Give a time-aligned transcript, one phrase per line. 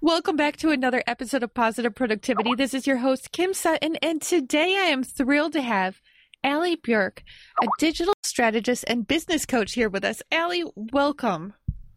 [0.00, 2.54] Welcome back to another episode of Positive Productivity.
[2.54, 6.00] This is your host, Kim Sutton, and today I am thrilled to have
[6.44, 7.22] Allie Bjerk,
[7.60, 10.22] a digital strategist and business coach here with us.
[10.30, 11.54] Allie, welcome.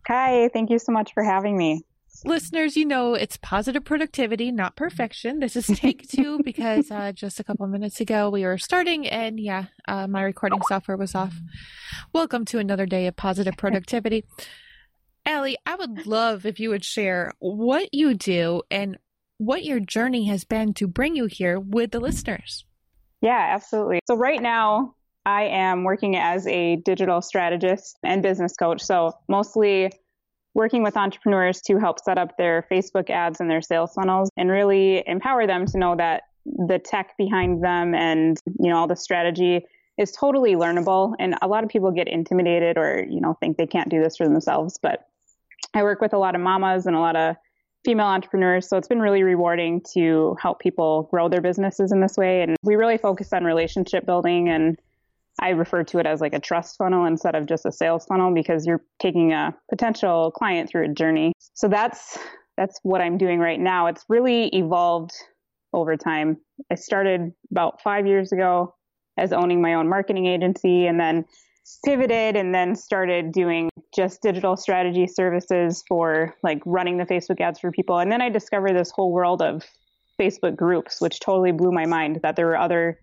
[0.08, 1.84] Hi, thank you so much for having me.
[2.26, 5.40] Listeners, you know it's positive productivity, not perfection.
[5.40, 9.40] This is take two because uh, just a couple minutes ago we were starting and
[9.40, 11.36] yeah, uh, my recording software was off.
[12.14, 14.26] Welcome to another day of positive productivity.
[15.26, 18.98] Allie, I would love if you would share what you do and
[19.38, 22.66] what your journey has been to bring you here with the listeners.
[23.22, 24.00] Yeah, absolutely.
[24.08, 24.96] So, right now,
[25.26, 28.82] I am working as a digital strategist and business coach.
[28.82, 29.92] So, mostly
[30.54, 34.50] working with entrepreneurs to help set up their Facebook ads and their sales funnels and
[34.50, 38.96] really empower them to know that the tech behind them and you know all the
[38.96, 39.64] strategy
[39.98, 43.68] is totally learnable and a lot of people get intimidated or you know think they
[43.68, 45.08] can't do this for themselves but
[45.74, 47.36] I work with a lot of mamas and a lot of
[47.84, 48.68] female entrepreneurs.
[48.68, 52.42] So it's been really rewarding to help people grow their businesses in this way.
[52.42, 54.50] And we really focus on relationship building.
[54.50, 54.78] And
[55.40, 58.34] I refer to it as like a trust funnel instead of just a sales funnel
[58.34, 61.34] because you're taking a potential client through a journey.
[61.54, 62.18] So that's
[62.58, 63.88] that's what I'm doing right now.
[63.88, 65.14] It's really evolved
[65.74, 66.38] over time.
[66.70, 68.76] I started about five years ago
[69.18, 71.26] as owning my own marketing agency and then
[71.84, 77.60] pivoted and then started doing just digital strategy services for like running the Facebook ads
[77.60, 78.00] for people.
[78.00, 79.64] And then I discovered this whole world of
[80.20, 83.00] Facebook groups, which totally blew my mind that there were other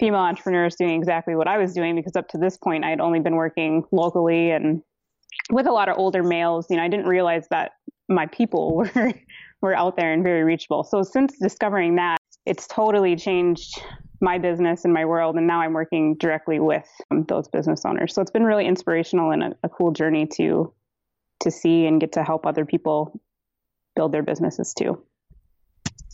[0.00, 3.00] female entrepreneurs doing exactly what I was doing because up to this point I had
[3.00, 4.82] only been working locally and
[5.50, 6.66] with a lot of older males.
[6.70, 7.72] You know, I didn't realize that
[8.08, 9.14] my people were
[9.60, 10.82] were out there and very reachable.
[10.82, 13.80] So since discovering that, it's totally changed
[14.22, 15.36] my business and my world.
[15.36, 18.14] And now I'm working directly with um, those business owners.
[18.14, 20.72] So it's been really inspirational and a, a cool journey to
[21.40, 23.20] to see and get to help other people
[23.96, 25.02] build their businesses too.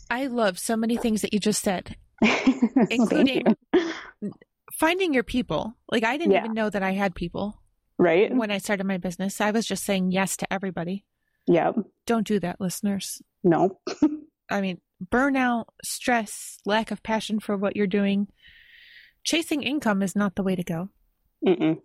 [0.09, 1.95] I love so many things that you just said,
[2.89, 4.33] including you.
[4.73, 5.75] finding your people.
[5.91, 6.39] Like I didn't yeah.
[6.39, 7.61] even know that I had people.
[7.99, 8.33] Right.
[8.33, 11.05] When I started my business, I was just saying yes to everybody.
[11.45, 11.73] Yeah.
[12.07, 13.21] Don't do that, listeners.
[13.43, 13.79] No.
[14.49, 18.27] I mean, burnout, stress, lack of passion for what you're doing,
[19.23, 20.89] chasing income is not the way to go.
[21.45, 21.77] Mm-mm.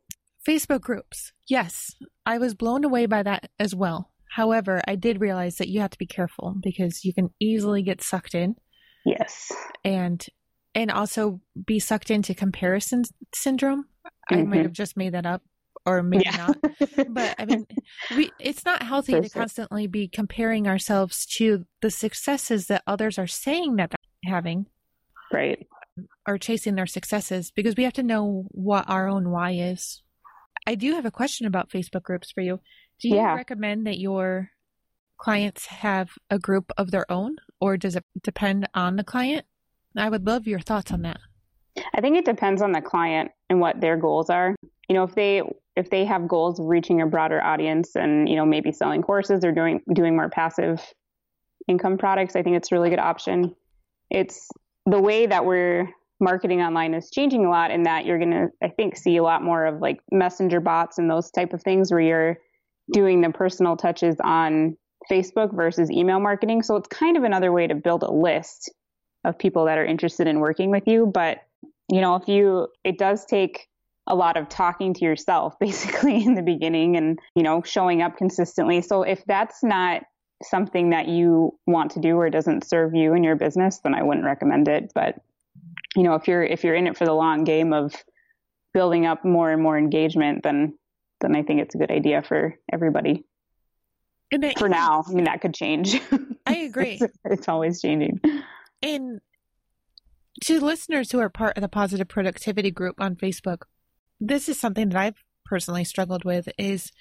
[0.47, 1.33] Facebook groups.
[1.49, 1.95] Yes,
[2.27, 4.11] I was blown away by that as well.
[4.33, 8.03] However, I did realize that you have to be careful because you can easily get
[8.03, 8.57] sucked in.
[9.07, 9.53] Yes.
[9.85, 10.25] And
[10.75, 13.05] and also be sucked into comparison
[13.35, 13.85] syndrome.
[14.31, 14.35] Mm-hmm.
[14.35, 15.43] I might have just made that up
[15.87, 16.37] or maybe yeah.
[16.37, 16.59] not.
[17.09, 17.67] But I mean,
[18.17, 23.27] we it's not healthy to constantly be comparing ourselves to the successes that others are
[23.27, 24.67] saying that they're having.
[25.33, 25.67] Right.
[26.27, 30.03] Or chasing their successes because we have to know what our own why is.
[30.67, 32.61] I do have a question about Facebook groups for you.
[33.01, 33.35] Do you yeah.
[33.35, 34.51] recommend that your
[35.19, 39.47] clients have a group of their own or does it depend on the client?
[39.97, 41.19] I would love your thoughts on that.
[41.95, 44.55] I think it depends on the client and what their goals are.
[44.89, 45.43] You know, if they
[45.77, 49.45] if they have goals of reaching a broader audience and you know maybe selling courses
[49.45, 50.81] or doing doing more passive
[51.69, 53.55] income products, I think it's a really good option.
[54.11, 54.49] It's
[54.87, 55.89] the way that we're
[56.21, 59.23] marketing online is changing a lot in that you're going to I think see a
[59.23, 62.39] lot more of like messenger bots and those type of things where you're
[62.93, 64.77] doing the personal touches on
[65.11, 66.63] Facebook versus email marketing.
[66.63, 68.73] So it's kind of another way to build a list
[69.25, 71.39] of people that are interested in working with you, but
[71.91, 73.69] you know, if you it does take
[74.07, 78.17] a lot of talking to yourself basically in the beginning and, you know, showing up
[78.17, 78.83] consistently.
[78.83, 80.03] So if that's not
[80.43, 84.03] something that you want to do or doesn't serve you in your business, then I
[84.03, 84.93] wouldn't recommend it.
[84.95, 85.17] But,
[85.97, 87.95] you know, if you're if you're in it for the long game of
[88.73, 90.77] building up more and more engagement, then
[91.21, 93.25] then I think it's a good idea for everybody.
[94.31, 96.01] It, for now, I mean that could change.
[96.47, 96.99] I agree.
[97.01, 98.21] it's, it's always changing.
[98.83, 99.21] And
[100.43, 103.63] to listeners who are part of the positive productivity group on Facebook,
[104.21, 106.93] this is something that I've personally struggled with is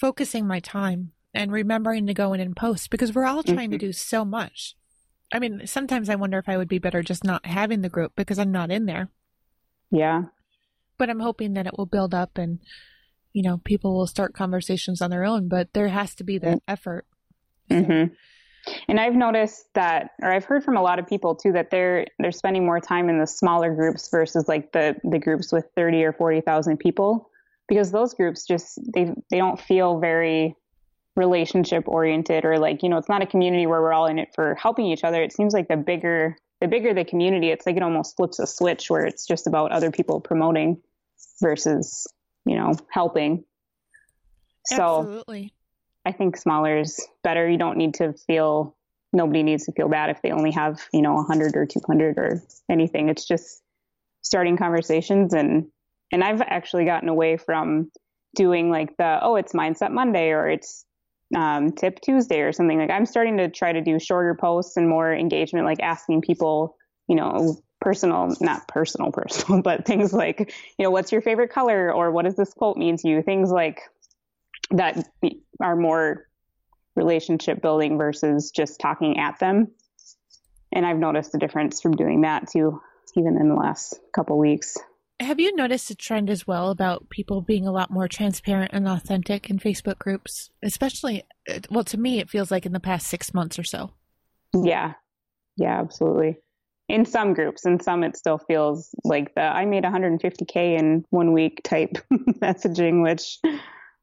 [0.00, 3.72] focusing my time and remembering to go in and post because we're all trying mm-hmm.
[3.72, 4.74] to do so much.
[5.32, 8.12] I mean, sometimes I wonder if I would be better just not having the group
[8.16, 9.10] because I'm not in there.
[9.90, 10.24] Yeah.
[10.96, 12.60] But I'm hoping that it will build up and
[13.32, 16.62] you know, people will start conversations on their own, but there has to be that
[16.66, 17.06] effort.
[17.70, 18.14] Mm-hmm.
[18.88, 22.06] And I've noticed that, or I've heard from a lot of people too, that they're
[22.18, 26.04] they're spending more time in the smaller groups versus like the the groups with thirty
[26.04, 27.30] or forty thousand people,
[27.68, 30.54] because those groups just they they don't feel very
[31.16, 34.28] relationship oriented or like you know it's not a community where we're all in it
[34.34, 35.22] for helping each other.
[35.22, 38.46] It seems like the bigger the bigger the community, it's like it almost flips a
[38.46, 40.80] switch where it's just about other people promoting
[41.40, 42.06] versus
[42.44, 43.44] you know helping.
[44.66, 45.52] So Absolutely.
[46.08, 47.46] I think smaller is better.
[47.46, 48.74] You don't need to feel
[49.12, 52.42] nobody needs to feel bad if they only have, you know, 100 or 200 or
[52.70, 53.10] anything.
[53.10, 53.62] It's just
[54.22, 55.66] starting conversations and
[56.10, 57.90] and I've actually gotten away from
[58.34, 60.86] doing like the oh, it's mindset Monday or it's
[61.36, 64.88] um, tip Tuesday or something like I'm starting to try to do shorter posts and
[64.88, 66.74] more engagement like asking people,
[67.06, 71.92] you know, personal, not personal, personal, but things like, you know, what's your favorite color
[71.92, 73.20] or what does this quote mean to you?
[73.20, 73.82] Things like
[74.70, 75.06] that
[75.60, 76.26] are more
[76.94, 79.68] relationship building versus just talking at them.
[80.72, 82.80] And I've noticed a difference from doing that too,
[83.16, 84.76] even in the last couple weeks.
[85.20, 88.86] Have you noticed a trend as well about people being a lot more transparent and
[88.86, 90.50] authentic in Facebook groups?
[90.62, 93.90] Especially, uh, well, to me, it feels like in the past six months or so.
[94.54, 94.94] Yeah.
[95.56, 96.36] Yeah, absolutely.
[96.88, 101.32] In some groups, in some, it still feels like the I made 150K in one
[101.32, 103.38] week type messaging, which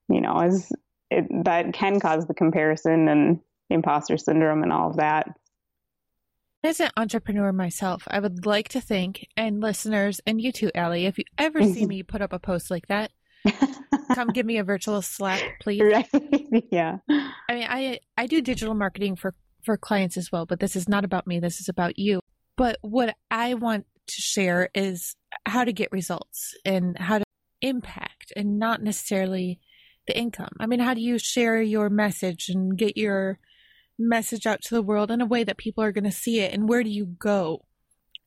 [0.09, 0.71] you know, is
[1.11, 5.27] it, that can cause the comparison and imposter syndrome and all of that.
[6.63, 11.05] As an entrepreneur myself, I would like to think, and listeners, and you too, Allie,
[11.05, 13.11] if you ever see me put up a post like that,
[14.15, 15.81] come give me a virtual slap, please.
[15.81, 16.07] Right.
[16.71, 16.97] yeah.
[17.09, 20.89] I mean, I I do digital marketing for for clients as well, but this is
[20.89, 21.39] not about me.
[21.39, 22.19] This is about you.
[22.57, 25.15] But what I want to share is
[25.45, 27.25] how to get results and how to
[27.61, 29.59] impact and not necessarily
[30.07, 30.51] the income?
[30.59, 33.39] I mean, how do you share your message and get your
[33.97, 36.53] message out to the world in a way that people are going to see it?
[36.53, 37.65] And where do you go?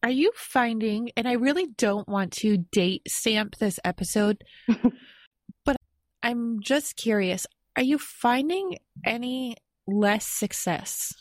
[0.03, 4.45] Are you finding, and I really don't want to date stamp this episode,
[5.65, 5.77] but
[6.23, 7.47] I'm just curious,
[7.77, 9.57] are you finding any
[9.89, 11.13] less success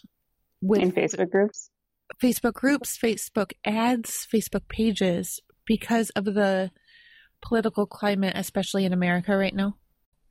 [0.62, 1.71] with in Facebook groups?
[2.21, 6.71] Facebook groups, Facebook ads, Facebook pages because of the
[7.42, 9.75] political climate, especially in America right now?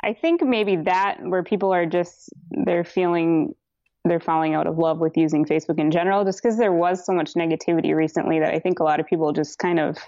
[0.07, 3.55] I think maybe that where people are just they're feeling
[4.05, 7.13] they're falling out of love with using Facebook in general, just because there was so
[7.13, 9.99] much negativity recently that I think a lot of people just kind of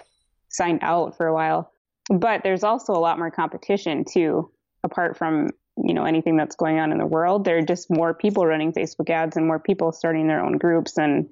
[0.47, 1.73] signed out for a while.
[2.09, 4.49] But there's also a lot more competition too,
[4.85, 7.43] apart from you know anything that's going on in the world.
[7.43, 10.97] There are just more people running Facebook ads and more people starting their own groups
[10.97, 11.29] and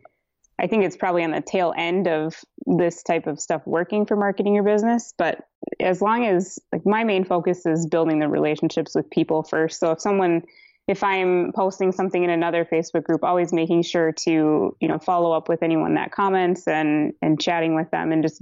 [0.59, 4.15] I think it's probably on the tail end of this type of stuff working for
[4.15, 5.13] marketing your business.
[5.17, 5.47] But
[5.79, 9.79] as long as my main focus is building the relationships with people first.
[9.79, 10.43] So if someone
[10.87, 15.33] if I'm posting something in another Facebook group, always making sure to, you know, follow
[15.33, 18.41] up with anyone that comments and and chatting with them and just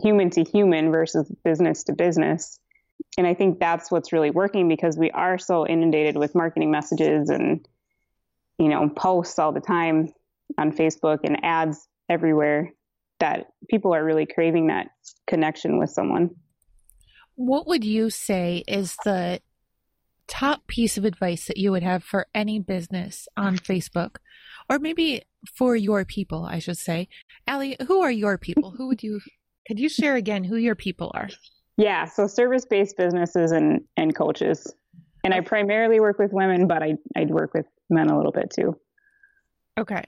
[0.00, 2.60] human to human versus business to business.
[3.18, 7.28] And I think that's what's really working because we are so inundated with marketing messages
[7.28, 7.66] and
[8.60, 10.12] you know, posts all the time
[10.58, 12.70] on Facebook and ads everywhere
[13.18, 14.88] that people are really craving that
[15.26, 16.30] connection with someone.
[17.34, 19.40] What would you say is the
[20.26, 24.16] top piece of advice that you would have for any business on Facebook?
[24.68, 25.22] Or maybe
[25.54, 27.08] for your people, I should say.
[27.46, 28.70] Allie, who are your people?
[28.70, 29.20] Who would you
[29.66, 31.28] could you share again who your people are?
[31.76, 34.72] Yeah, so service based businesses and, and coaches.
[35.24, 38.50] And I primarily work with women, but I, I work with men a little bit
[38.54, 38.76] too.
[39.78, 40.04] Okay.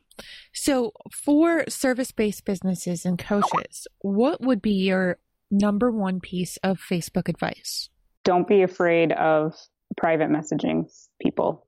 [0.53, 5.19] So for service based businesses and coaches, what would be your
[5.53, 7.91] number one piece of Facebook advice?
[8.25, 9.55] Don't be afraid of
[9.97, 10.91] private messaging
[11.21, 11.67] people.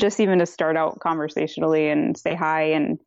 [0.00, 2.98] Just even to start out conversationally and say hi and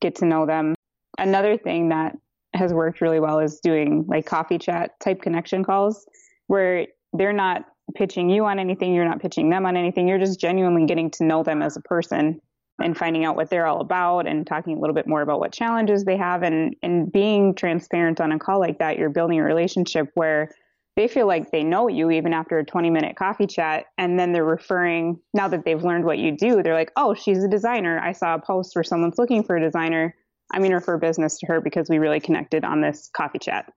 [0.00, 0.74] get to know them.
[1.18, 2.16] Another thing that
[2.54, 6.06] has worked really well is doing like coffee chat type connection calls
[6.46, 7.64] where they're not
[7.94, 11.24] pitching you on anything, you're not pitching them on anything, you're just genuinely getting to
[11.24, 12.40] know them as a person
[12.80, 15.52] and finding out what they're all about and talking a little bit more about what
[15.52, 16.42] challenges they have.
[16.42, 20.54] And and being transparent on a call like that you're building a relationship where
[20.96, 23.86] they feel like they know you even after a 20 minute coffee chat.
[23.96, 27.42] And then they're referring now that they've learned what you do they're like oh she's
[27.42, 27.98] a designer.
[27.98, 30.14] I saw a post where someone's looking for a designer.
[30.52, 33.72] I'm going to refer business to her because we really connected on this coffee chat.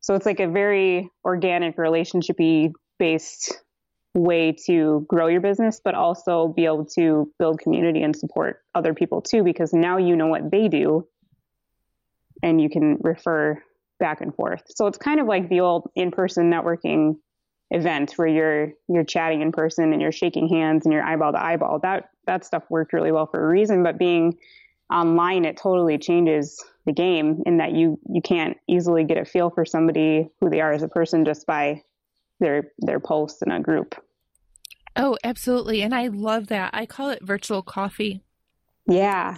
[0.00, 3.58] So it's like a very organic relationshipy based
[4.14, 8.94] way to grow your business, but also be able to build community and support other
[8.94, 11.06] people too, because now you know what they do
[12.42, 13.60] and you can refer
[13.98, 14.62] back and forth.
[14.68, 17.16] So it's kind of like the old in person networking
[17.70, 21.42] event where you're you're chatting in person and you're shaking hands and you're eyeball to
[21.42, 21.80] eyeball.
[21.80, 24.38] That that stuff worked really well for a reason, but being
[24.92, 29.50] online it totally changes the game in that you you can't easily get a feel
[29.50, 31.82] for somebody who they are as a person just by
[32.40, 33.94] their their posts in a group.
[34.96, 35.82] Oh, absolutely.
[35.82, 36.70] And I love that.
[36.72, 38.22] I call it virtual coffee.
[38.86, 39.36] Yeah.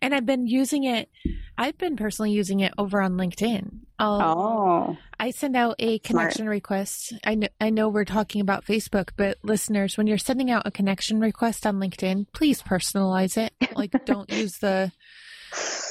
[0.00, 1.08] And I've been using it.
[1.56, 3.80] I've been personally using it over on LinkedIn.
[3.98, 4.96] Oh.
[5.20, 6.50] I send out a connection Smart.
[6.50, 7.12] request.
[7.24, 10.70] I know, I know we're talking about Facebook, but listeners, when you're sending out a
[10.70, 13.52] connection request on LinkedIn, please personalize it.
[13.74, 14.92] Like, don't use the.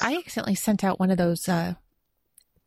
[0.01, 1.75] I accidentally sent out one of those uh,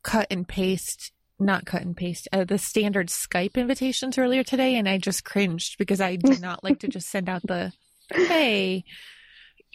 [0.03, 4.89] cut and paste not cut and paste uh, the standard Skype invitations earlier today, and
[4.89, 7.73] I just cringed because I do not like to just send out the
[8.11, 8.85] hey,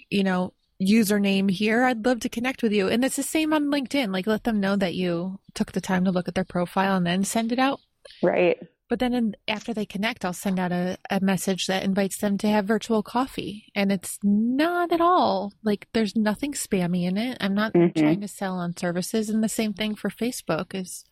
[0.09, 1.83] you know, username here.
[1.83, 2.87] I'd love to connect with you.
[2.87, 4.11] And it's the same on LinkedIn.
[4.11, 7.05] Like let them know that you took the time to look at their profile and
[7.05, 7.79] then send it out.
[8.23, 8.57] Right.
[8.89, 12.37] But then in, after they connect, I'll send out a, a message that invites them
[12.39, 13.67] to have virtual coffee.
[13.73, 17.37] And it's not at all like there's nothing spammy in it.
[17.39, 17.97] I'm not mm-hmm.
[17.97, 19.29] trying to sell on services.
[19.29, 21.05] And the same thing for Facebook is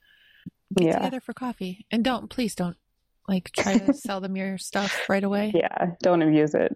[0.76, 0.98] get yeah.
[0.98, 1.86] together for coffee.
[1.92, 2.78] And don't, please don't
[3.28, 5.52] like try to sell them your stuff right away.
[5.56, 5.92] Yeah.
[6.02, 6.76] Don't abuse it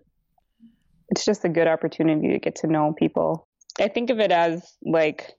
[1.13, 3.47] it's just a good opportunity to get to know people.
[3.79, 5.31] I think of it as like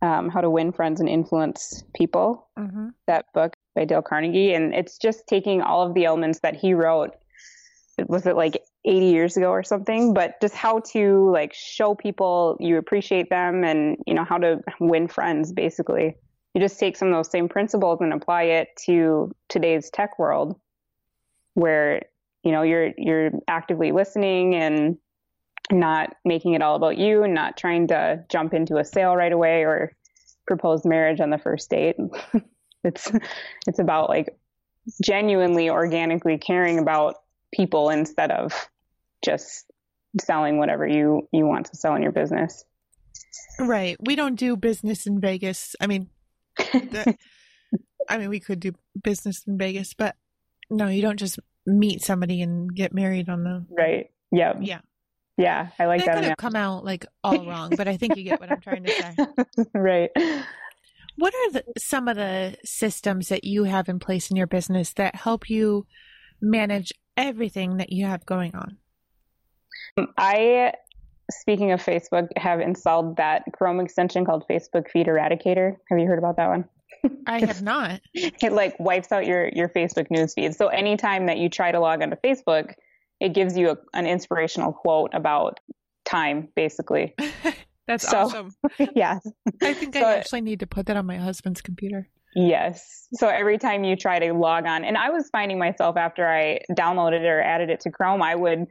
[0.00, 2.88] um, How to Win Friends and Influence People, mm-hmm.
[3.06, 4.54] that book by Dale Carnegie.
[4.54, 7.14] And it's just taking all of the elements that he wrote.
[8.08, 10.14] Was it like 80 years ago or something?
[10.14, 14.60] But just how to like show people you appreciate them and, you know, how to
[14.80, 16.16] win friends basically.
[16.54, 20.58] You just take some of those same principles and apply it to today's tech world
[21.54, 22.02] where
[22.42, 24.98] you know you're you're actively listening and
[25.70, 29.32] not making it all about you and not trying to jump into a sale right
[29.32, 29.92] away or
[30.46, 31.96] propose marriage on the first date.
[32.84, 33.12] It's
[33.68, 34.36] it's about like
[35.02, 37.14] genuinely organically caring about
[37.54, 38.52] people instead of
[39.24, 39.70] just
[40.20, 42.64] selling whatever you you want to sell in your business.
[43.60, 43.96] Right.
[44.00, 45.76] We don't do business in vegas.
[45.80, 46.08] I mean
[46.56, 47.16] the,
[48.08, 50.16] i mean we could do business in vegas but
[50.70, 54.10] no you don't just meet somebody and get married on the right.
[54.32, 54.54] Yeah.
[54.60, 54.80] Yeah.
[55.38, 56.06] Yeah, I like that.
[56.06, 58.60] That could have come out like all wrong, but I think you get what I'm
[58.60, 59.64] trying to say.
[59.74, 60.10] right.
[61.16, 64.92] What are the, some of the systems that you have in place in your business
[64.94, 65.86] that help you
[66.42, 68.76] manage everything that you have going on?
[70.18, 70.74] I,
[71.40, 75.76] speaking of Facebook, have installed that Chrome extension called Facebook Feed Eradicator.
[75.88, 76.64] Have you heard about that one?
[77.26, 78.00] I have not.
[78.14, 80.54] it like wipes out your your Facebook newsfeed.
[80.54, 82.74] So anytime that you try to log onto Facebook,
[83.20, 85.60] it gives you a, an inspirational quote about
[86.04, 87.14] time, basically.
[87.86, 88.54] That's so, awesome.
[88.94, 89.26] yes.
[89.60, 92.08] I think so, I actually need to put that on my husband's computer.
[92.34, 93.08] Yes.
[93.14, 96.60] So every time you try to log on, and I was finding myself after I
[96.72, 98.66] downloaded it or added it to Chrome, I would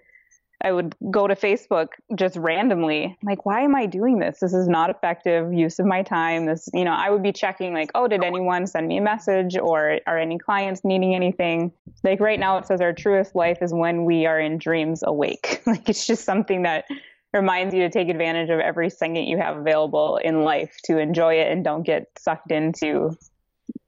[0.64, 4.40] I would go to Facebook just randomly, like, why am I doing this?
[4.40, 6.46] This is not effective use of my time.
[6.46, 9.58] This, you know, I would be checking, like, oh, did anyone send me a message
[9.58, 11.72] or are any clients needing anything?
[12.04, 15.62] Like, right now it says our truest life is when we are in dreams awake.
[15.66, 16.86] like, it's just something that
[17.34, 21.36] reminds you to take advantage of every second you have available in life to enjoy
[21.36, 23.18] it and don't get sucked into,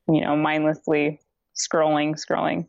[0.08, 1.20] you know, mindlessly
[1.56, 2.68] scrolling, scrolling.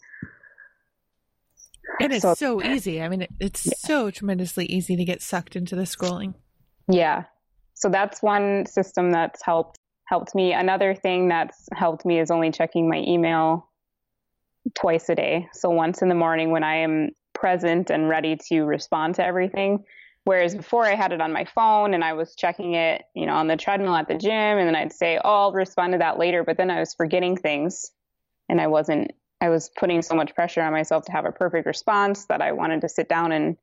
[2.00, 3.00] And it's so, so easy.
[3.02, 3.72] I mean, it's yeah.
[3.76, 6.34] so tremendously easy to get sucked into the scrolling.
[6.88, 7.24] Yeah.
[7.74, 10.52] So that's one system that's helped helped me.
[10.52, 13.70] Another thing that's helped me is only checking my email
[14.74, 15.48] twice a day.
[15.52, 19.84] So once in the morning when I am present and ready to respond to everything.
[20.24, 23.34] Whereas before I had it on my phone and I was checking it, you know,
[23.34, 26.18] on the treadmill at the gym and then I'd say, "Oh, I'll respond to that
[26.18, 27.90] later," but then I was forgetting things
[28.48, 29.12] and I wasn't
[29.44, 32.52] I was putting so much pressure on myself to have a perfect response that I
[32.52, 33.58] wanted to sit down and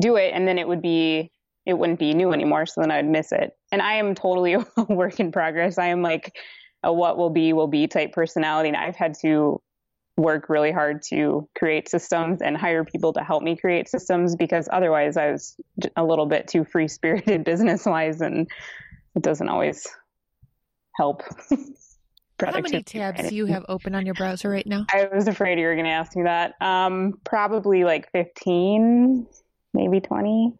[0.00, 1.32] do it and then it would be
[1.66, 3.50] it wouldn't be new anymore so then I'd miss it.
[3.72, 5.76] And I am totally a work in progress.
[5.76, 6.36] I am like
[6.84, 9.60] a what will be will be type personality and I've had to
[10.16, 14.68] work really hard to create systems and hire people to help me create systems because
[14.70, 15.56] otherwise I was
[15.96, 18.48] a little bit too free spirited business wise and
[19.16, 19.84] it doesn't always
[20.96, 21.24] help.
[22.40, 24.86] How many tabs do you have open on your browser right now?
[24.92, 26.54] I was afraid you were going to ask me that.
[26.60, 29.26] Um, probably like 15,
[29.74, 30.54] maybe 20.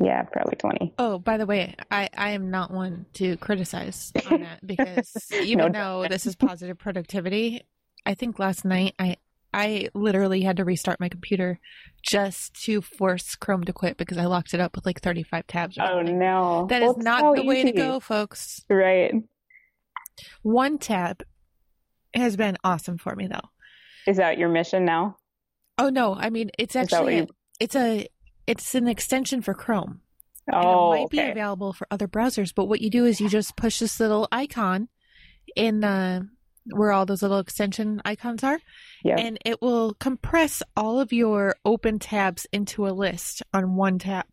[0.00, 0.94] Yeah, probably 20.
[0.98, 5.72] Oh, by the way, I, I am not one to criticize on that because even
[5.72, 7.62] no, though this is positive productivity,
[8.06, 9.16] I think last night I
[9.52, 11.58] I literally had to restart my computer
[12.02, 15.78] just to force Chrome to quit because I locked it up with like 35 tabs.
[15.80, 16.66] oh no.
[16.68, 18.64] That well, is not so the way to go, folks.
[18.68, 19.14] Right.
[20.42, 21.22] One tab
[22.14, 23.48] has been awesome for me though.
[24.06, 25.16] Is that your mission now?
[25.78, 27.26] Oh no, I mean it's actually a,
[27.60, 28.08] it's a
[28.46, 30.00] it's an extension for Chrome.
[30.50, 33.20] Oh, and it oh, might be available for other browsers, but what you do is
[33.20, 34.88] you just push this little icon
[35.54, 36.26] in the
[36.70, 38.58] where all those little extension icons are,
[39.02, 39.16] Yeah.
[39.18, 44.26] and it will compress all of your open tabs into a list on one tab.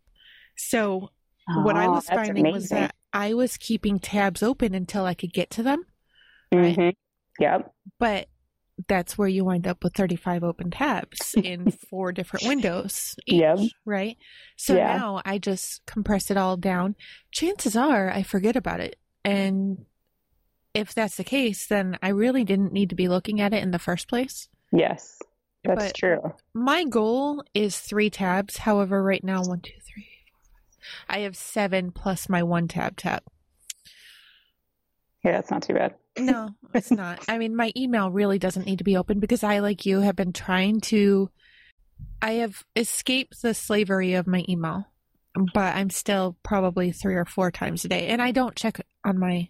[0.56, 1.10] So
[1.48, 5.32] what I Oh, was finding was that I was keeping tabs open until I could
[5.32, 5.84] get to them,
[6.52, 6.76] right?
[6.76, 6.94] Mhm.
[7.38, 7.72] Yep.
[7.98, 8.28] but
[8.88, 13.58] that's where you wind up with 35 open tabs in four different windows each, Yep.
[13.86, 14.16] right
[14.56, 14.96] so Yeah.
[14.98, 16.94] now i just compress it all down
[17.32, 19.86] chances are i forget about it and
[20.74, 23.70] if that's the case then i really didn't need to be looking at it in
[23.70, 25.18] the first place Yes.
[25.64, 26.32] That's But- true.
[26.54, 29.85] my goal is three tabs however right now one two three four five
[31.08, 33.22] i have seven plus my one tab tab
[35.24, 35.94] Yeah, that's not too bad.
[36.18, 37.24] No, it's not.
[37.28, 40.14] I mean, my email really doesn't need to be open because I, like you, have
[40.14, 41.30] been trying to.
[42.22, 44.86] I have escaped the slavery of my email,
[45.52, 49.18] but I'm still probably three or four times a day, and I don't check on
[49.18, 49.48] my.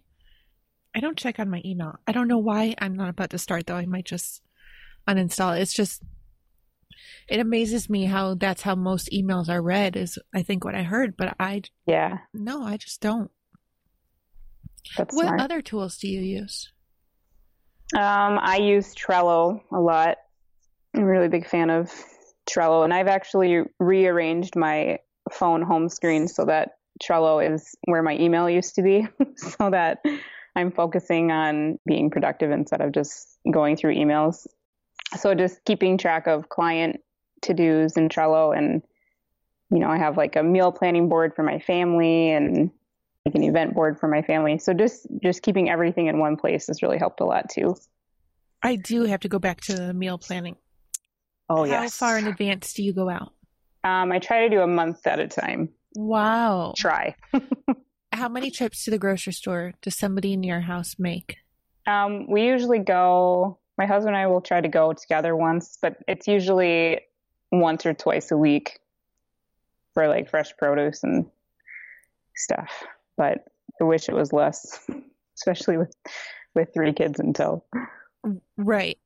[0.95, 1.99] I don't check on my email.
[2.07, 2.73] I don't know why.
[2.79, 3.75] I'm not about to start though.
[3.75, 4.41] I might just
[5.07, 5.61] uninstall it.
[5.61, 6.01] It's just.
[7.29, 9.95] It amazes me how that's how most emails are read.
[9.95, 13.31] Is I think what I heard, but I Yeah, no, I just don't.
[14.97, 15.41] that's What smart.
[15.41, 16.71] other tools do you use?
[17.95, 20.17] Um, I use Trello a lot.
[20.95, 21.91] I'm a really big fan of
[22.49, 24.99] Trello, and I've actually rearranged my
[25.31, 26.71] phone home screen so that
[27.03, 29.99] Trello is where my email used to be, so that
[30.55, 34.47] I'm focusing on being productive instead of just going through emails.
[35.15, 36.97] So just keeping track of client
[37.43, 38.81] to dos in Trello, and
[39.69, 42.71] you know, I have like a meal planning board for my family and
[43.25, 44.57] like an event board for my family.
[44.57, 47.75] So just just keeping everything in one place has really helped a lot too.
[48.63, 50.55] I do have to go back to the meal planning.
[51.49, 51.99] Oh yes.
[51.99, 53.33] How far in advance do you go out?
[53.83, 55.69] Um, I try to do a month at a time.
[55.95, 56.73] Wow.
[56.77, 57.15] Try.
[58.11, 61.37] How many trips to the grocery store does somebody in your house make?
[61.85, 63.59] Um, we usually go.
[63.77, 67.01] My husband and I will try to go together once, but it's usually
[67.51, 68.79] once or twice a week
[69.93, 71.25] for like fresh produce and
[72.35, 72.83] stuff.
[73.17, 73.45] But
[73.79, 74.79] I wish it was less,
[75.37, 75.93] especially with
[76.55, 77.63] with three kids in tow.
[78.57, 78.97] Right.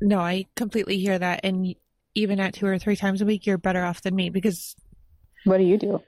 [0.00, 1.40] No, I completely hear that.
[1.44, 1.74] And
[2.14, 4.74] even at two or three times a week, you're better off than me because
[5.44, 6.02] What do you do?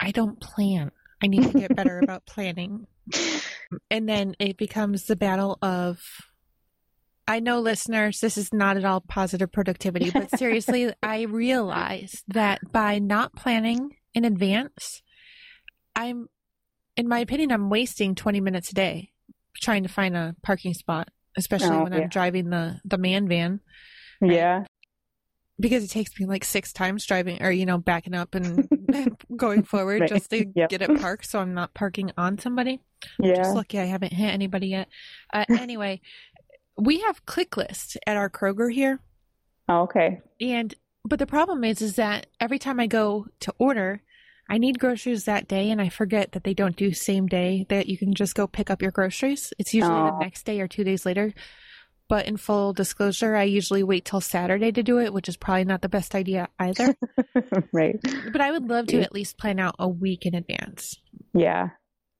[0.00, 0.90] I don't plan.
[1.22, 2.86] I need to get better about planning.
[3.90, 6.02] And then it becomes the battle of.
[7.32, 12.60] I know, listeners, this is not at all positive productivity, but seriously, I realize that
[12.72, 15.00] by not planning in advance,
[15.96, 16.28] I'm,
[16.94, 19.12] in my opinion, I'm wasting 20 minutes a day
[19.62, 22.00] trying to find a parking spot, especially Oh, when yeah.
[22.00, 23.60] I'm driving the, the man van
[24.20, 24.32] Right.
[24.32, 24.64] Yeah.
[25.58, 28.68] because it takes me like six times driving or, you know, backing up and
[29.36, 30.08] going forward Right.
[30.10, 30.68] just to Yep.
[30.68, 32.80] get it parked so I'm not parking on somebody.
[33.18, 33.36] Yeah.
[33.36, 34.88] Just lucky I haven't hit anybody yet.
[35.32, 36.00] Uh, anyway,
[36.76, 39.00] we have click list at our Kroger here,
[39.68, 40.20] Oh, okay.
[40.40, 44.02] and but the problem is, is that every time I go to order,
[44.48, 47.66] I need groceries that day, and I forget that they don't do same day.
[47.68, 49.52] That you can just go pick up your groceries.
[49.58, 50.16] It's usually Oh.
[50.18, 51.32] the next day or two days later.
[52.08, 55.64] But in full disclosure, I usually wait till Saturday to do it, which is probably
[55.64, 56.94] not the best idea either.
[57.72, 57.98] right.
[58.30, 60.98] but I would love to at least plan out a week in advance.
[61.32, 61.70] Yeah.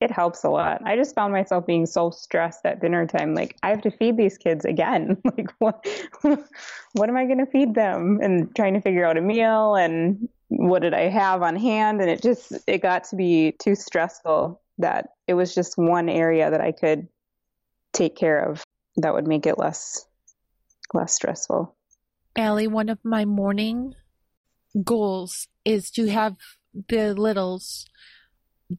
[0.03, 0.83] It helps a lot.
[0.85, 3.37] I just found myself being so stressed at dinner time.
[3.37, 5.17] Like, I have to feed these kids again.
[5.37, 5.87] like, what,
[6.23, 8.19] what am I going to feed them?
[8.21, 12.01] And trying to figure out a meal and what did I have on hand?
[12.01, 16.51] And it just, it got to be too stressful that it was just one area
[16.51, 17.07] that I could
[17.93, 18.65] take care of
[18.97, 20.05] that would make it less,
[20.93, 21.77] less stressful.
[22.35, 23.95] Allie, one of my morning
[24.83, 26.35] goals is to have
[26.89, 27.87] the littles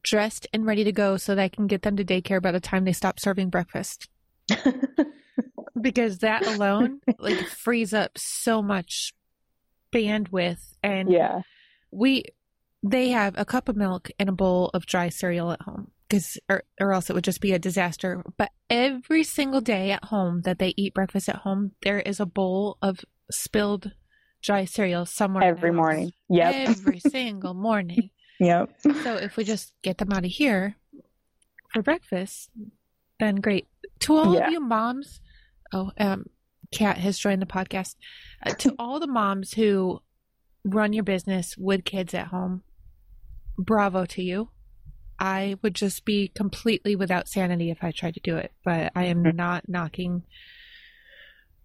[0.02, 2.60] dressed and ready to go so that I can get them to daycare by the
[2.60, 4.08] time they stop serving breakfast.
[5.80, 9.12] Because that alone like frees up so much
[9.92, 11.42] bandwidth and yeah.
[11.90, 12.24] we
[12.82, 16.38] they have a cup of milk and a bowl of dry cereal at home because
[16.48, 20.42] or, or else it would just be a disaster but every single day at home
[20.42, 23.92] that they eat breakfast at home there is a bowl of spilled
[24.42, 26.12] dry cereal somewhere Every morning.
[26.28, 26.68] Yep.
[26.68, 28.10] every single morning
[28.44, 28.70] Yep.
[29.02, 30.76] so if we just get them out of here
[31.72, 32.50] for breakfast
[33.20, 33.66] then great
[34.00, 34.46] to all Yeah.
[34.46, 35.20] of you moms
[35.72, 36.26] oh um
[36.72, 37.96] kat has joined the podcast
[38.44, 40.00] uh, to all the moms who
[40.64, 42.62] run your business with kids at home
[43.56, 44.50] bravo to you
[45.20, 49.04] i would just be completely without sanity if i tried to do it but i
[49.04, 49.34] am Mhm.
[49.36, 50.22] not knocking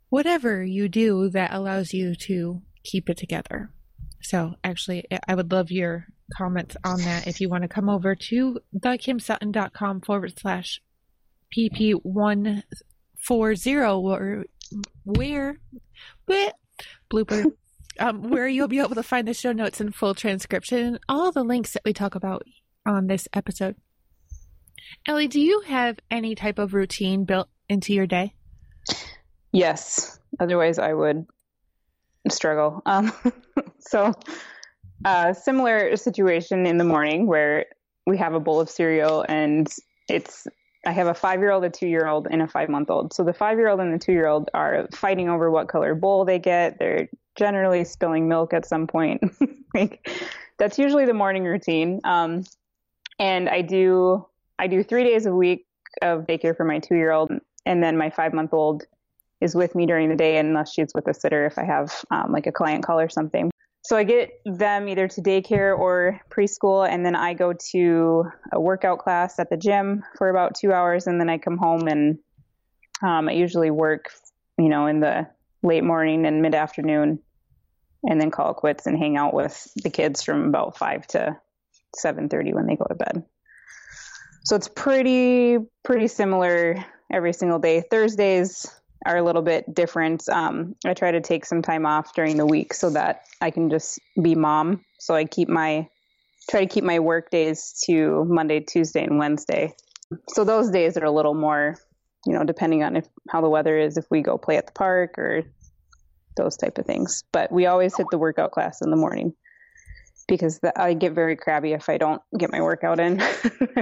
[0.09, 3.69] whatever you do that allows you to keep it together.
[4.21, 8.15] So, actually, I would love your comments on that if you want to come over
[8.15, 10.81] to thekimsutton.com forward slash
[11.55, 14.45] pp140 or
[15.05, 15.59] where,
[16.25, 16.51] where
[17.11, 17.51] blooper
[17.99, 21.31] um, where you'll be able to find the show notes and full transcription and all
[21.31, 22.43] the links that we talk about
[22.85, 23.75] on this episode.
[25.05, 28.33] Ellie, do you have any type of routine built into your day?
[29.51, 30.19] Yes.
[30.39, 31.25] Otherwise, I would
[32.29, 32.81] struggle.
[32.85, 33.11] Um,
[33.79, 34.13] so,
[35.05, 37.65] uh, similar situation in the morning where
[38.05, 39.73] we have a bowl of cereal and
[40.09, 40.47] it's
[40.85, 43.13] I have a five year old, a two year old, and a five month old.
[43.13, 45.93] So the five year old and the two year old are fighting over what color
[45.93, 46.79] bowl they get.
[46.79, 49.21] They're generally spilling milk at some point.
[49.73, 50.09] like
[50.57, 51.99] that's usually the morning routine.
[52.03, 52.45] Um,
[53.19, 54.25] and I do
[54.57, 55.65] I do three days a week
[56.01, 57.31] of daycare for my two year old,
[57.65, 58.83] and then my five month old
[59.41, 62.31] is with me during the day unless she's with a sitter if I have um,
[62.31, 63.51] like a client call or something.
[63.89, 68.61] So I get them either to daycare or preschool, and then I go to a
[68.61, 72.19] workout class at the gym for about two hours, and then I come home and
[73.01, 74.11] um, I usually work,
[74.59, 75.27] you know, in the
[75.63, 77.17] late morning and mid afternoon
[78.03, 81.39] and then call it quits and hang out with the kids from about 5 to
[81.97, 83.25] 7:30 when they go to bed.
[84.43, 86.75] So it's pretty pretty similar
[87.11, 87.81] every single day.
[87.89, 88.67] Thursdays
[89.05, 90.27] are a little bit different.
[90.29, 93.69] Um, I try to take some time off during the week so that I can
[93.69, 94.83] just be mom.
[94.99, 95.87] So I keep my
[96.49, 99.73] try to keep my work days to Monday, Tuesday, and Wednesday.
[100.29, 101.77] So those days are a little more,
[102.25, 104.73] you know, depending on if how the weather is, if we go play at the
[104.73, 105.43] park or
[106.35, 107.23] those type of things.
[107.31, 109.33] But we always hit the workout class in the morning
[110.29, 113.19] because the, I get very crabby if I don't get my workout in.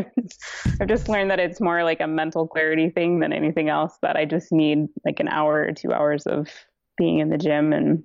[0.80, 3.98] I've just learned that it's more like a mental clarity thing than anything else.
[4.02, 6.50] That I just need like an hour or two hours of
[6.98, 8.04] being in the gym, and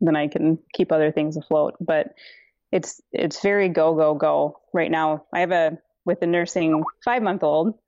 [0.00, 1.76] then I can keep other things afloat.
[1.80, 2.14] But
[2.72, 5.24] it's it's very go go go right now.
[5.32, 7.78] I have a with a nursing five month old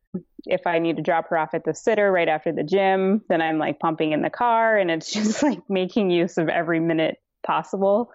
[0.45, 3.41] if I need to drop her off at the sitter right after the gym, then
[3.41, 7.19] I'm like pumping in the car and it's just like making use of every minute
[7.47, 8.11] possible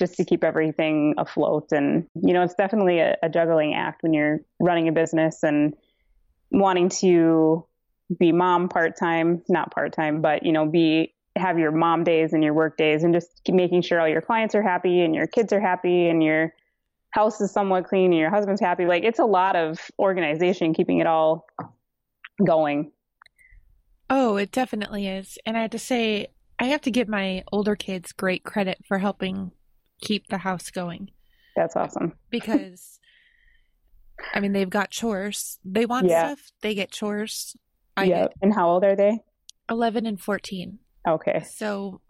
[0.00, 1.68] just to keep everything afloat.
[1.70, 5.74] And, you know, it's definitely a, a juggling act when you're running a business and
[6.50, 7.64] wanting to
[8.18, 12.32] be mom part time, not part time, but, you know, be have your mom days
[12.32, 15.28] and your work days and just making sure all your clients are happy and your
[15.28, 16.52] kids are happy and your
[17.10, 18.86] house is somewhat clean and your husband's happy.
[18.86, 21.46] Like it's a lot of organization keeping it all
[22.44, 22.90] going.
[24.08, 25.38] Oh, it definitely is.
[25.46, 28.98] And I have to say, I have to give my older kids great credit for
[28.98, 29.52] helping
[30.00, 31.10] keep the house going.
[31.56, 32.14] That's awesome.
[32.30, 32.98] Because,
[34.34, 35.58] I mean, they've got chores.
[35.64, 36.28] They want yeah.
[36.28, 37.56] stuff, they get chores.
[37.96, 38.22] I yeah.
[38.22, 39.20] Get and how old are they?
[39.68, 40.78] 11 and 14.
[41.08, 41.44] Okay.
[41.50, 42.00] So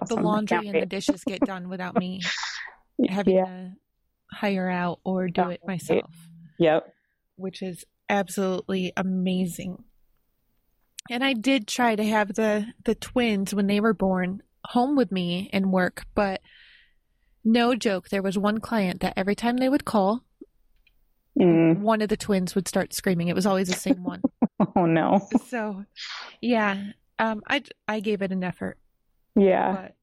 [0.00, 0.16] awesome.
[0.16, 2.20] the laundry and the dishes get done without me
[3.08, 3.44] having yeah.
[3.44, 3.72] to
[4.30, 6.10] hire out or do it myself.
[6.58, 6.92] Yep.
[7.36, 9.84] Which is absolutely amazing.
[11.10, 15.12] And I did try to have the the twins when they were born home with
[15.12, 16.40] me and work, but
[17.44, 20.24] no joke, there was one client that every time they would call,
[21.38, 21.78] mm.
[21.78, 23.28] one of the twins would start screaming.
[23.28, 24.22] It was always the same one.
[24.76, 25.28] oh no.
[25.48, 25.84] So,
[26.40, 28.78] yeah, um I I gave it an effort.
[29.36, 29.72] Yeah.
[29.72, 29.94] But...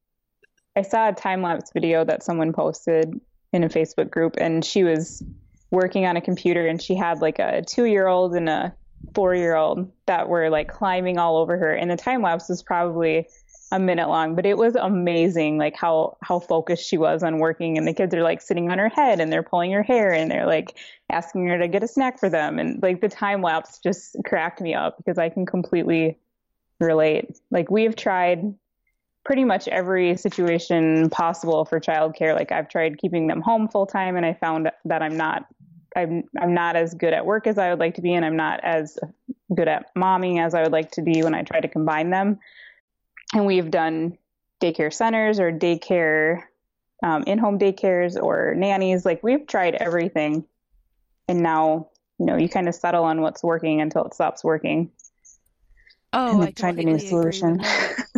[0.74, 3.20] I saw a time lapse video that someone posted
[3.52, 5.22] in a Facebook group, and she was
[5.70, 8.74] working on a computer, and she had like a two year old and a
[9.14, 11.72] four year old that were like climbing all over her.
[11.72, 13.28] And the time lapse was probably
[13.72, 17.78] a minute long, but it was amazing, like how how focused she was on working.
[17.78, 20.30] And the kids are like sitting on her head, and they're pulling her hair, and
[20.30, 20.76] they're like
[21.10, 22.58] asking her to get a snack for them.
[22.58, 26.18] And like the time lapse just cracked me up because I can completely
[26.80, 27.40] relate.
[27.50, 28.54] Like we have tried
[29.24, 32.34] pretty much every situation possible for childcare.
[32.34, 35.46] Like I've tried keeping them home full time, and I found that I'm not
[35.96, 38.36] I'm I'm not as good at work as I would like to be, and I'm
[38.36, 38.98] not as
[39.54, 42.38] good at momming as I would like to be when I try to combine them.
[43.34, 44.18] And we've done
[44.60, 46.42] daycare centers or daycare
[47.02, 49.04] um, in-home daycares or nannies.
[49.04, 50.44] Like we've tried everything,
[51.28, 54.90] and now you know you kind of settle on what's working until it stops working.
[56.12, 57.60] Oh, I find a new solution.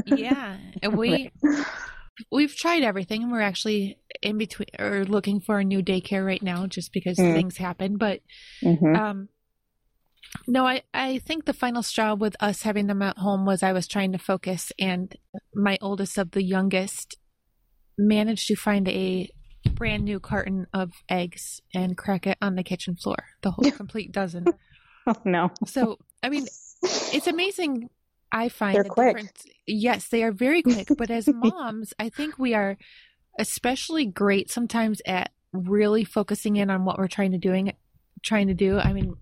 [0.07, 1.33] yeah, and we
[2.33, 6.43] we've tried everything, and we're actually in between or looking for a new daycare right
[6.43, 7.33] now, just because mm.
[7.33, 7.97] things happen.
[7.97, 8.21] But
[8.63, 8.97] mm-hmm.
[8.97, 9.29] um,
[10.47, 13.73] no, I I think the final straw with us having them at home was I
[13.73, 15.15] was trying to focus, and
[15.55, 17.17] my oldest of the youngest
[17.97, 19.29] managed to find a
[19.73, 24.13] brand new carton of eggs and crack it on the kitchen floor, the whole complete
[24.13, 24.47] dozen.
[25.07, 25.51] Oh no!
[25.67, 26.47] So I mean,
[26.83, 27.91] it's amazing
[28.35, 29.17] I find They're a quick.
[29.17, 29.47] difference.
[29.65, 30.89] Yes, they are very quick.
[30.99, 32.77] But as moms, I think we are
[33.39, 37.73] especially great sometimes at really focusing in on what we're trying to doing,
[38.23, 38.79] trying to do.
[38.79, 39.15] I mean,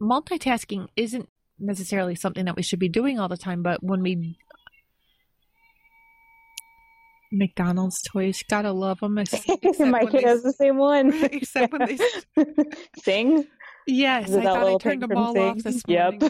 [0.00, 4.36] multitasking isn't necessarily something that we should be doing all the time, but when we
[7.32, 9.14] McDonald's toys, gotta love them.
[9.14, 11.12] My kid has the same one.
[11.24, 11.98] except when they
[13.02, 13.46] sing.
[13.86, 16.22] Yes, I thought I turned thing them from all off this Yep.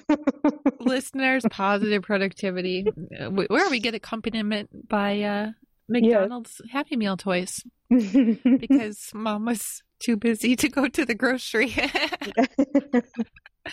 [0.78, 2.86] Listeners, positive productivity.
[3.18, 5.50] Uh, Where we get accompaniment by uh,
[5.88, 11.74] McDonald's Happy Meal toys because mom was too busy to go to the grocery.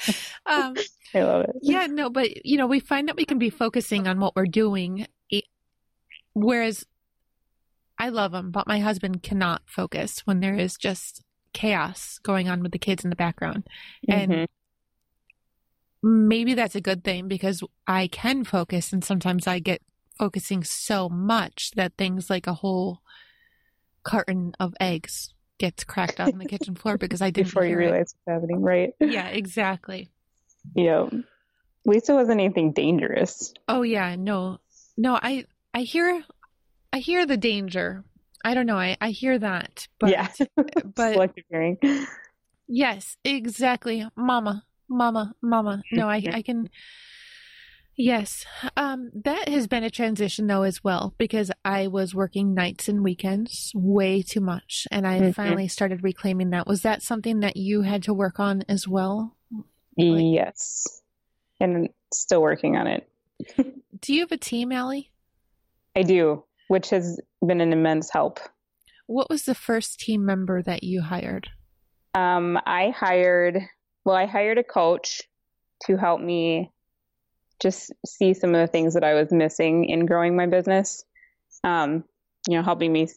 [0.46, 0.76] um,
[1.14, 1.56] I love it.
[1.62, 4.46] yeah, no, but you know, we find that we can be focusing on what we're
[4.46, 5.44] doing, e-
[6.34, 6.86] whereas
[7.98, 12.62] I love them, but my husband cannot focus when there is just chaos going on
[12.62, 13.68] with the kids in the background.
[14.08, 14.46] And Mhm.
[16.04, 19.82] maybe that's a good thing because I can focus, and sometimes I get
[20.18, 23.02] focusing so much that things like a whole
[24.04, 27.70] carton of eggs gets cracked out on the kitchen floor because I didn't before you
[27.70, 27.86] hear it.
[27.86, 28.94] realize what's happening, right?
[29.00, 30.10] Yeah, exactly.
[30.76, 31.06] Yeah.
[31.06, 31.22] At
[31.86, 33.54] least it wasn't anything dangerous.
[33.68, 34.60] Oh yeah, no,
[34.98, 35.16] no.
[35.22, 36.24] I I hear,
[36.92, 38.04] I hear the danger.
[38.44, 38.78] I don't know.
[38.78, 40.28] I I hear that, but yeah.
[40.58, 41.78] but Selective hearing.
[42.68, 45.82] yes, exactly, Mama, Mama, Mama.
[45.92, 46.70] No, I I can.
[48.00, 48.46] Yes,
[48.78, 53.04] um, that has been a transition though as well because I was working nights and
[53.04, 55.34] weekends way too much, and I Mhm.
[55.36, 56.68] finally started reclaiming that.
[56.68, 59.36] Was that something that you had to work on as well?
[59.98, 61.02] yes.
[61.60, 63.10] And still working on it.
[64.00, 65.12] Do you have a team, Allie?
[65.96, 68.40] I do, which has been an immense help.
[69.08, 71.50] What was the first team member that you hired?
[72.14, 73.58] Um, I hired,
[74.06, 75.24] well, I hired a coach
[75.86, 76.72] to help me
[77.60, 81.04] just see some of the things that I was missing in growing my business.
[81.64, 82.04] Um,
[82.48, 83.10] you know, helping me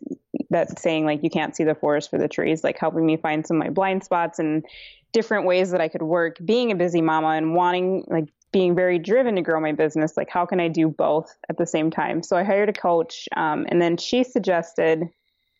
[0.50, 3.46] that saying like you can't see the forest for the trees, like helping me find
[3.46, 4.64] some of my blind spots and
[5.12, 8.98] different ways that I could work being a busy mama and wanting like being very
[8.98, 10.16] driven to grow my business.
[10.16, 12.22] Like how can I do both at the same time?
[12.22, 15.05] So I hired a coach, um, and then she suggested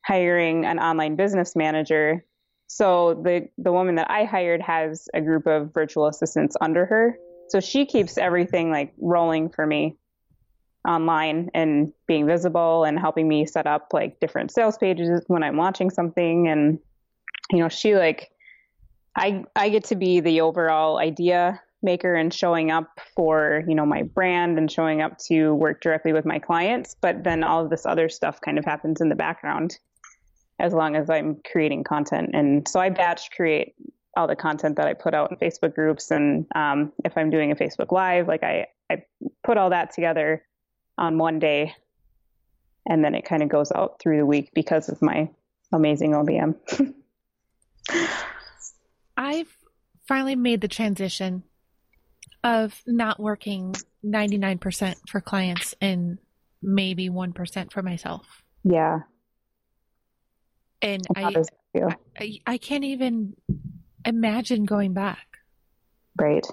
[0.05, 2.25] hiring an online business manager
[2.73, 7.19] so the the woman that I hired has a group of virtual assistants under her.
[7.51, 9.97] So she keeps everything like rolling for me
[10.89, 15.57] online and being visible and helping me set up like different sales pages when I'm
[15.57, 16.79] launching something and
[17.51, 18.31] you know, she like
[19.17, 23.87] I I get to be the overall idea maker and showing up for, you know,
[23.87, 27.71] my brand and showing up to work directly with my clients, but then all of
[27.71, 29.79] this other stuff kind of happens in the background
[30.59, 32.31] as long as I'm creating content.
[32.35, 33.75] And so I batch create
[34.17, 36.11] all the content that I put out in Facebook groups.
[36.11, 39.05] And um, if I'm doing a Facebook Live, like I, I
[39.45, 40.45] put all that together
[40.99, 41.75] on one day
[42.87, 45.31] and then it kind of goes out through the week because of my
[45.73, 46.57] amazing OBM.
[49.17, 49.57] I've
[50.09, 51.45] finally made the transition
[52.43, 56.19] of not working 99% for clients and
[56.63, 58.43] maybe 1% for myself.
[58.65, 59.01] yeah.
[60.83, 61.89] And I, does that feel?
[62.19, 63.35] I I can't even
[64.05, 65.27] imagine going back.
[66.19, 66.47] Right.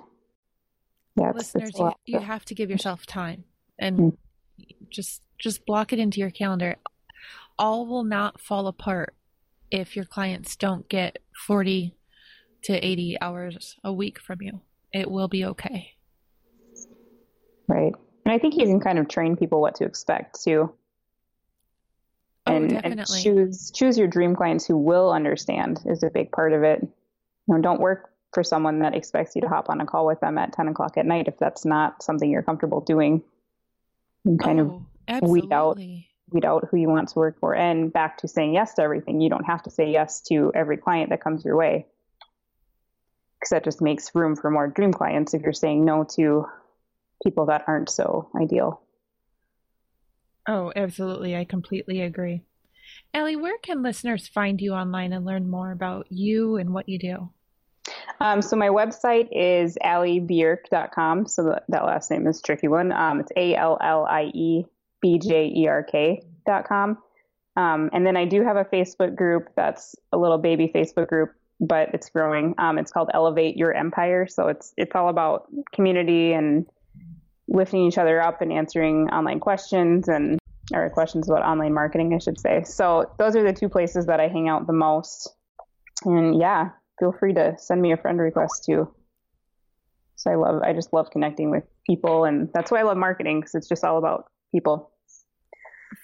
[1.16, 1.30] Yeah.
[1.30, 3.44] It's, Listeners, it's you, you have to give yourself time
[3.80, 4.18] and Mm.
[4.90, 6.78] just just block it into your calendar.
[7.60, 9.16] All will not fall apart
[9.72, 11.96] if your clients don't get 40
[12.64, 14.62] to 80 hours a week from you.
[14.94, 15.92] It will be okay.
[17.68, 17.94] Right.
[18.26, 20.74] And I think you can kind of train people what to expect too.
[22.46, 26.54] Oh, and, and choose choose your dream clients who will understand is a big part
[26.54, 26.88] of it.
[27.48, 30.20] You know, don't work for someone that expects you to hop on a call with
[30.20, 33.24] them at ten o'clock at night if that's not something you're comfortable doing.
[34.26, 34.72] And kind of
[35.08, 37.56] oh, weed out- weed out who you want to work for.
[37.56, 39.22] And back to saying yes to everything.
[39.22, 41.88] You don't have to say yes to every client that comes your way.
[43.40, 46.48] Because that just makes room for more dream clients if you're saying no to
[47.24, 48.82] people that aren't so ideal.
[50.48, 51.36] Oh, absolutely.
[51.36, 52.42] I completely agree.
[53.14, 57.00] Ellie, where can listeners find you online and learn more about you and what you
[57.00, 57.30] do?
[58.20, 61.28] Um, so my website is alliebjerk.com.
[61.28, 62.92] So that, that last name is tricky one.
[62.92, 64.66] Um, it's A L L I E
[65.02, 66.98] B J E R K dot com.
[67.56, 71.34] Um, and then I do have a Facebook group that's a little baby Facebook group,
[71.60, 72.54] but it's growing.
[72.58, 74.28] Um, it's called Elevate Your Empire.
[74.28, 76.66] So it's it's all about community and
[77.48, 80.40] lifting each other up and answering online questions and
[80.74, 82.64] or questions about online marketing, I should say.
[82.64, 85.30] So those are the two places that I hang out the most.
[86.04, 88.94] And yeah, feel free to send me a friend request too.
[90.16, 92.26] So I love, I just love connecting with people.
[92.26, 94.92] And that's why I love marketing because it's just all about people.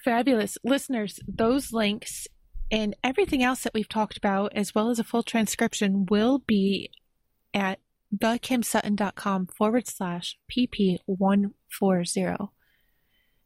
[0.04, 0.56] Fabulous.
[0.64, 2.26] Listeners, those links
[2.70, 6.90] and everything else that we've talked about, as well as a full transcription, will be
[7.52, 7.80] at
[8.14, 12.48] thekimsutton.com forward slash PP140.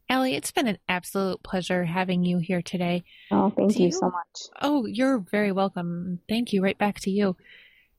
[0.09, 3.03] Allie, it's been an absolute pleasure having you here today.
[3.29, 4.49] Oh, thank you, you so much.
[4.59, 6.19] Oh, you're very welcome.
[6.27, 6.63] Thank you.
[6.63, 7.37] Right back to you.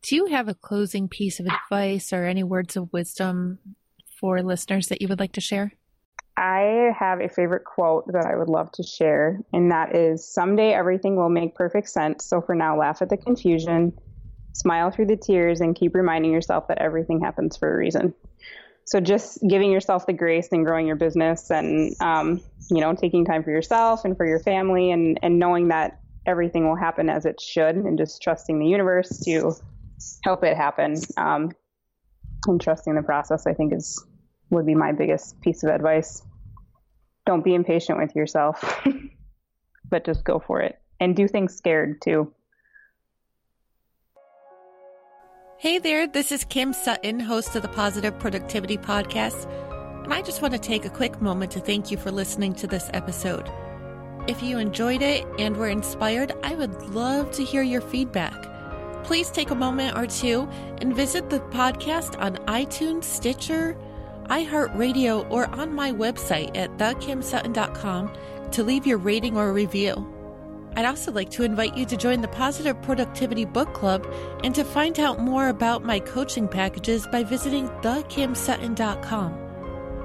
[0.03, 3.61] Do you have a closing piece of advice or any words of wisdom
[4.19, 5.73] for listeners that you would like to share?
[6.37, 10.73] I have a favorite quote that I would love to share, and that is Someday
[10.73, 12.25] everything will make perfect sense.
[12.25, 13.93] So for now, laugh at the confusion,
[14.53, 18.15] smile through the tears, and keep reminding yourself that everything happens for a reason.
[18.87, 22.41] So just giving yourself the grace and growing your business and, um,
[22.71, 26.69] you know, taking time for yourself and for your family and, and knowing that everything
[26.69, 29.55] will happen as it should and just trusting the universe to
[30.25, 31.51] help it happen um,
[32.47, 34.05] and trusting the process, I think is
[34.51, 36.23] would be my biggest piece of advice
[37.27, 38.83] don't be impatient with yourself,
[39.91, 42.33] but just go for it and do things scared too.
[45.61, 49.45] Hey there, this is Kim Sutton, host of the Positive Productivity Podcast,
[50.05, 52.67] and I just want to take a quick moment to thank you for listening to
[52.67, 53.47] this episode.
[54.27, 59.05] If you enjoyed it and were inspired, I would love to hear your feedback.
[59.05, 63.77] Please take a moment or two and visit the podcast on iTunes, Stitcher,
[64.29, 68.11] iHeartRadio, or on my website at thekimsutton.com
[68.53, 70.11] to leave your rating or review.
[70.77, 74.07] I'd also like to invite you to join the Positive Productivity Book Club
[74.45, 79.33] and to find out more about my coaching packages by visiting thekimsutton.com.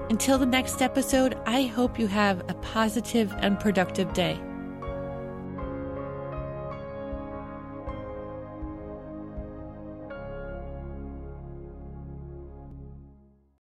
[0.10, 4.39] Until the next episode, I hope you have a positive and productive day.